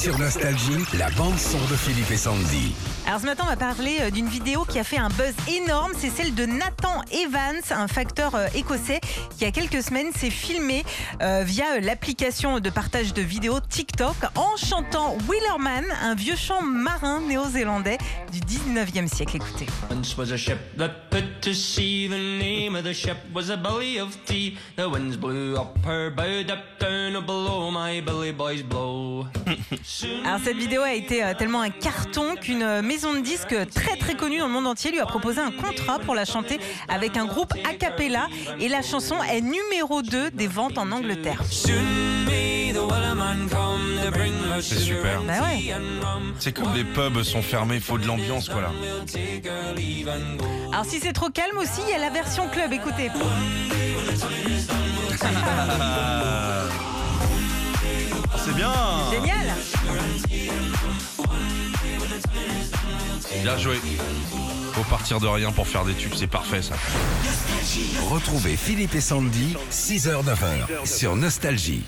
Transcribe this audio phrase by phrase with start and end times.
[0.00, 2.72] Sur Nostalgie, la bande-son de Philippe et Sandy.
[3.08, 5.90] Alors ce matin, on va parler euh, d'une vidéo qui a fait un buzz énorme.
[5.98, 9.00] C'est celle de Nathan Evans, un facteur euh, écossais
[9.30, 10.84] qui, il y a quelques semaines, s'est filmé
[11.20, 17.20] euh, via l'application de partage de vidéos TikTok en chantant Willerman, un vieux chant marin
[17.22, 17.98] néo-zélandais
[18.30, 19.36] du 19e siècle.
[19.36, 19.66] Écoutez.
[19.90, 22.06] Once was a ship that put to sea.
[22.08, 24.58] The name of the ship was a belly of tea.
[24.76, 29.26] The winds blew up her bow, up down below my belly boys blow.
[30.24, 33.96] Alors cette vidéo a été euh, tellement un carton qu'une euh, maison de disques très
[33.96, 36.58] très connue dans le monde entier lui a proposé un contrat pour la chanter
[36.88, 38.28] avec un groupe a cappella
[38.60, 41.42] et la chanson est numéro 2 des ventes en Angleterre.
[44.60, 45.22] C'est super.
[45.22, 45.74] Bah ouais.
[46.38, 48.72] C'est comme les pubs sont fermés, il faut de l'ambiance quoi là.
[50.72, 53.10] Alors si c'est trop calme aussi, il y a la version club, écoutez.
[63.42, 63.76] Bien joué.
[64.72, 66.74] Faut partir de rien pour faire des tubes, c'est parfait ça.
[68.10, 71.84] Retrouvez Philippe et Sandy, 6h-9h, sur Nostalgie.